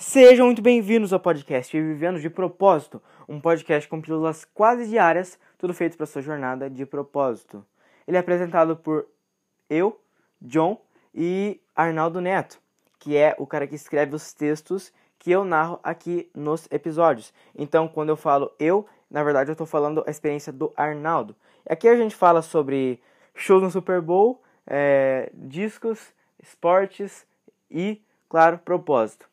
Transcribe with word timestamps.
Sejam 0.00 0.46
muito 0.46 0.62
bem-vindos 0.62 1.12
ao 1.12 1.20
podcast 1.20 1.78
Vivendo 1.78 2.18
de 2.18 2.30
Propósito, 2.30 3.02
um 3.28 3.38
podcast 3.38 3.86
com 3.86 4.00
pílulas 4.00 4.46
quase 4.46 4.88
diárias, 4.88 5.38
tudo 5.58 5.74
feito 5.74 5.94
para 5.98 6.06
sua 6.06 6.22
jornada 6.22 6.70
de 6.70 6.86
propósito. 6.86 7.62
Ele 8.08 8.16
é 8.16 8.20
apresentado 8.20 8.74
por 8.74 9.06
eu, 9.68 10.00
John 10.40 10.80
e 11.14 11.60
Arnaldo 11.76 12.18
Neto, 12.18 12.58
que 12.98 13.14
é 13.14 13.36
o 13.38 13.46
cara 13.46 13.66
que 13.66 13.74
escreve 13.74 14.16
os 14.16 14.32
textos 14.32 14.90
que 15.18 15.30
eu 15.30 15.44
narro 15.44 15.78
aqui 15.82 16.30
nos 16.34 16.66
episódios. 16.70 17.30
Então, 17.54 17.86
quando 17.86 18.08
eu 18.08 18.16
falo 18.16 18.50
eu, 18.58 18.86
na 19.10 19.22
verdade 19.22 19.50
eu 19.50 19.52
estou 19.52 19.66
falando 19.66 20.02
a 20.06 20.10
experiência 20.10 20.50
do 20.50 20.72
Arnaldo. 20.78 21.36
Aqui 21.68 21.86
a 21.86 21.94
gente 21.94 22.16
fala 22.16 22.40
sobre 22.40 23.02
shows 23.34 23.62
no 23.62 23.70
Super 23.70 24.00
Bowl, 24.00 24.42
é, 24.66 25.30
discos, 25.34 26.14
esportes 26.42 27.26
e, 27.70 28.00
claro, 28.30 28.58
propósito. 28.60 29.29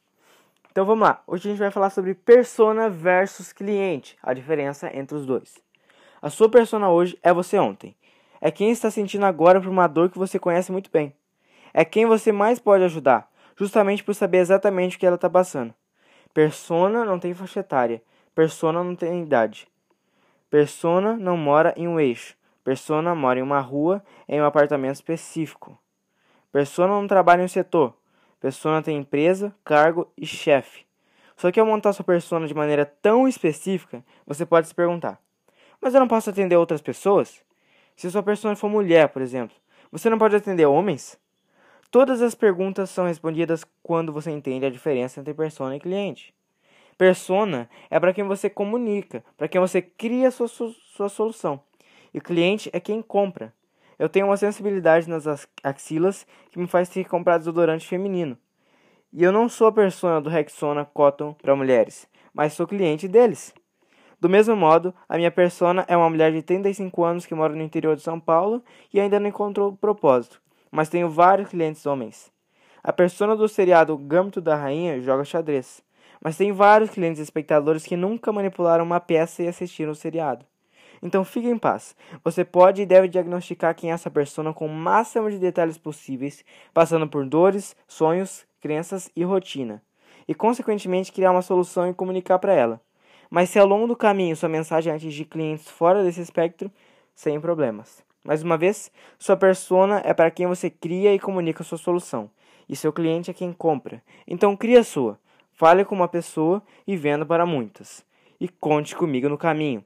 Então 0.77 0.85
vamos 0.85 1.07
lá. 1.07 1.23
Hoje 1.25 1.47
a 1.47 1.51
gente 1.51 1.59
vai 1.59 1.71
falar 1.71 1.89
sobre 1.89 2.13
persona 2.13 2.87
versus 2.87 3.51
cliente, 3.51 4.15
a 4.21 4.31
diferença 4.31 4.95
entre 4.95 5.17
os 5.17 5.25
dois. 5.25 5.55
A 6.21 6.29
sua 6.29 6.51
persona 6.51 6.87
hoje 6.87 7.17
é 7.23 7.33
você 7.33 7.57
ontem. 7.57 7.95
É 8.39 8.51
quem 8.51 8.69
está 8.69 8.91
sentindo 8.91 9.25
agora 9.25 9.59
por 9.59 9.69
uma 9.69 9.87
dor 9.87 10.07
que 10.07 10.19
você 10.19 10.37
conhece 10.37 10.71
muito 10.71 10.91
bem. 10.91 11.15
É 11.73 11.83
quem 11.83 12.05
você 12.05 12.31
mais 12.31 12.59
pode 12.59 12.83
ajudar, 12.83 13.27
justamente 13.55 14.03
por 14.03 14.13
saber 14.13 14.37
exatamente 14.37 14.97
o 14.97 14.99
que 14.99 15.07
ela 15.07 15.15
está 15.15 15.27
passando. 15.27 15.73
Persona 16.31 17.03
não 17.03 17.17
tem 17.17 17.33
faixa 17.33 17.61
etária. 17.61 17.99
Persona 18.35 18.83
não 18.83 18.95
tem 18.95 19.23
idade. 19.23 19.67
Persona 20.47 21.17
não 21.17 21.35
mora 21.35 21.73
em 21.75 21.87
um 21.87 21.99
eixo. 21.99 22.35
Persona 22.63 23.15
mora 23.15 23.39
em 23.39 23.41
uma 23.41 23.61
rua, 23.61 24.03
em 24.29 24.39
um 24.39 24.45
apartamento 24.45 24.93
específico. 24.93 25.75
Persona 26.51 26.93
não 26.93 27.07
trabalha 27.07 27.41
em 27.41 27.45
um 27.45 27.47
setor. 27.47 27.95
Persona 28.39 28.81
tem 28.81 28.97
empresa, 28.97 29.53
cargo 29.63 30.11
e 30.17 30.25
chefe. 30.25 30.85
Só 31.35 31.51
que 31.51 31.59
ao 31.59 31.65
montar 31.65 31.93
sua 31.93 32.05
persona 32.05 32.47
de 32.47 32.53
maneira 32.53 32.85
tão 32.85 33.27
específica, 33.27 34.03
você 34.25 34.45
pode 34.45 34.67
se 34.67 34.75
perguntar: 34.75 35.19
mas 35.81 35.93
eu 35.93 35.99
não 35.99 36.07
posso 36.07 36.29
atender 36.29 36.55
outras 36.55 36.81
pessoas? 36.81 37.43
Se 37.95 38.09
sua 38.09 38.23
persona 38.23 38.55
for 38.55 38.69
mulher, 38.69 39.09
por 39.09 39.21
exemplo, 39.21 39.55
você 39.91 40.09
não 40.09 40.17
pode 40.17 40.35
atender 40.35 40.65
homens? 40.65 41.19
Todas 41.89 42.21
as 42.21 42.35
perguntas 42.35 42.89
são 42.89 43.05
respondidas 43.05 43.63
quando 43.81 44.11
você 44.11 44.29
entende 44.29 44.65
a 44.65 44.69
diferença 44.69 45.19
entre 45.19 45.33
persona 45.33 45.75
e 45.75 45.79
cliente. 45.79 46.33
Persona 46.97 47.69
é 47.89 47.99
para 47.99 48.13
quem 48.13 48.23
você 48.23 48.49
comunica, 48.49 49.23
para 49.37 49.47
quem 49.47 49.61
você 49.61 49.81
cria 49.81 50.31
sua, 50.31 50.47
sua 50.47 51.09
solução. 51.09 51.61
E 52.13 52.19
cliente 52.19 52.69
é 52.73 52.79
quem 52.79 53.01
compra. 53.01 53.53
Eu 53.97 54.07
tenho 54.07 54.27
uma 54.27 54.37
sensibilidade 54.37 55.09
nas 55.09 55.25
axilas 55.63 56.25
que 56.51 56.59
me 56.59 56.67
faz 56.67 56.87
ter 56.89 57.03
que 57.03 57.09
comprar 57.09 57.37
desodorante 57.37 57.87
feminino. 57.87 58.37
E 59.11 59.23
eu 59.23 59.31
não 59.31 59.49
sou 59.49 59.67
a 59.67 59.71
persona 59.71 60.21
do 60.21 60.29
Rexona 60.29 60.85
Cotton 60.85 61.33
para 61.33 61.55
mulheres, 61.55 62.07
mas 62.33 62.53
sou 62.53 62.67
cliente 62.67 63.07
deles. 63.07 63.53
Do 64.19 64.29
mesmo 64.29 64.55
modo, 64.55 64.93
a 65.07 65.17
minha 65.17 65.31
persona 65.31 65.85
é 65.87 65.95
uma 65.95 66.09
mulher 66.09 66.31
de 66.31 66.41
35 66.41 67.03
anos 67.03 67.25
que 67.25 67.35
mora 67.35 67.55
no 67.55 67.61
interior 67.61 67.95
de 67.95 68.01
São 68.01 68.19
Paulo 68.19 68.63
e 68.93 68.99
ainda 68.99 69.19
não 69.19 69.27
encontrou 69.27 69.77
propósito, 69.77 70.41
mas 70.71 70.89
tenho 70.89 71.09
vários 71.09 71.49
clientes 71.49 71.85
homens. 71.85 72.31
A 72.83 72.93
persona 72.93 73.35
do 73.35 73.47
seriado 73.47 73.97
Gâmbito 73.97 74.41
da 74.41 74.55
Rainha 74.55 75.01
joga 75.01 75.23
xadrez, 75.23 75.83
mas 76.21 76.37
tem 76.37 76.51
vários 76.51 76.89
clientes 76.89 77.21
espectadores 77.21 77.85
que 77.85 77.95
nunca 77.95 78.31
manipularam 78.31 78.83
uma 78.83 78.99
peça 78.99 79.43
e 79.43 79.47
assistiram 79.47 79.91
o 79.91 79.95
seriado. 79.95 80.45
Então 81.01 81.23
fique 81.23 81.47
em 81.47 81.57
paz. 81.57 81.95
Você 82.23 82.43
pode 82.43 82.81
e 82.81 82.85
deve 82.85 83.07
diagnosticar 83.07 83.75
quem 83.75 83.91
é 83.91 83.93
essa 83.93 84.09
persona 84.09 84.53
com 84.53 84.65
o 84.65 84.69
máximo 84.69 85.29
de 85.29 85.37
detalhes 85.37 85.77
possíveis, 85.77 86.43
passando 86.73 87.07
por 87.07 87.25
dores, 87.25 87.75
sonhos, 87.87 88.45
crenças 88.59 89.09
e 89.15 89.23
rotina, 89.23 89.81
e 90.27 90.33
consequentemente 90.33 91.11
criar 91.11 91.31
uma 91.31 91.41
solução 91.41 91.89
e 91.89 91.93
comunicar 91.93 92.39
para 92.39 92.53
ela. 92.53 92.81
Mas 93.29 93.49
se 93.49 93.59
ao 93.59 93.67
longo 93.67 93.87
do 93.87 93.95
caminho 93.95 94.35
sua 94.35 94.49
mensagem 94.49 94.91
atingir 94.91 95.25
clientes 95.25 95.69
fora 95.69 96.03
desse 96.03 96.21
espectro, 96.21 96.71
sem 97.13 97.39
problemas. 97.39 98.03
Mais 98.23 98.43
uma 98.43 98.57
vez, 98.57 98.91
sua 99.17 99.37
persona 99.37 100.01
é 100.03 100.13
para 100.13 100.31
quem 100.31 100.47
você 100.47 100.69
cria 100.69 101.13
e 101.13 101.19
comunica 101.19 101.63
sua 101.63 101.77
solução, 101.77 102.29
e 102.67 102.75
seu 102.75 102.91
cliente 102.91 103.31
é 103.31 103.33
quem 103.33 103.53
compra. 103.53 104.01
Então 104.27 104.55
crie 104.55 104.77
a 104.77 104.83
sua, 104.83 105.17
fale 105.53 105.85
com 105.85 105.95
uma 105.95 106.07
pessoa 106.07 106.61
e 106.85 106.95
venda 106.95 107.25
para 107.25 107.45
muitas. 107.45 108.05
E 108.39 108.47
conte 108.47 108.95
comigo 108.95 109.27
no 109.29 109.37
caminho. 109.37 109.83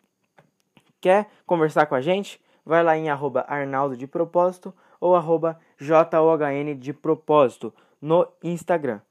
Quer 1.01 1.27
conversar 1.47 1.87
com 1.87 1.95
a 1.95 2.01
gente? 2.01 2.39
Vai 2.63 2.83
lá 2.83 2.95
em 2.95 3.09
arroba 3.09 3.43
Arnaldo 3.47 3.97
de 3.97 4.05
Propósito 4.05 4.71
ou 4.99 5.15
arroba 5.15 5.59
JOHN 5.79 6.77
de 6.77 6.93
Propósito 6.93 7.73
no 7.99 8.27
Instagram. 8.43 9.01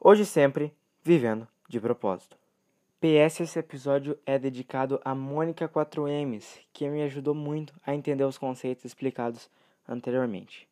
Hoje 0.00 0.26
sempre, 0.26 0.74
vivendo 1.04 1.46
de 1.68 1.78
propósito. 1.78 2.36
PS, 3.00 3.40
esse 3.40 3.58
episódio 3.58 4.18
é 4.26 4.38
dedicado 4.38 5.00
a 5.04 5.14
Mônica 5.14 5.68
4Ms, 5.68 6.60
que 6.72 6.88
me 6.88 7.02
ajudou 7.02 7.34
muito 7.34 7.72
a 7.86 7.94
entender 7.94 8.24
os 8.24 8.36
conceitos 8.36 8.84
explicados 8.84 9.48
anteriormente. 9.88 10.69